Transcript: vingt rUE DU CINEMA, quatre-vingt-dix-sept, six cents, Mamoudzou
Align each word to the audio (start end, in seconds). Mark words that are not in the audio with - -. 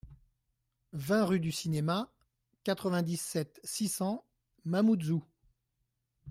vingt 0.93 1.25
rUE 1.25 1.37
DU 1.39 1.51
CINEMA, 1.51 2.11
quatre-vingt-dix-sept, 2.63 3.59
six 3.63 3.87
cents, 3.87 4.25
Mamoudzou 4.65 5.23